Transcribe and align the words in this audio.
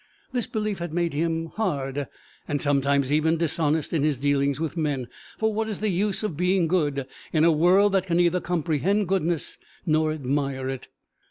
This 0.31 0.47
belief 0.47 0.79
had 0.79 0.95
made 0.95 1.13
him 1.13 1.45
hard 1.57 2.07
and 2.47 2.59
sometimes 2.59 3.11
even 3.11 3.37
dishonest 3.37 3.93
in 3.93 4.01
his 4.01 4.17
dealings 4.17 4.59
with 4.59 4.75
men; 4.75 5.07
for 5.37 5.53
what 5.53 5.69
is 5.69 5.77
the 5.79 5.89
use 5.89 6.23
of 6.23 6.35
being 6.35 6.67
good 6.67 7.05
in 7.31 7.43
a 7.45 7.51
world 7.51 7.91
that 7.91 8.07
can 8.07 8.17
neither 8.17 8.41
comprehend 8.41 9.07
goodness 9.07 9.59
nor 9.85 10.11
admire 10.11 10.67
it? 10.69 10.87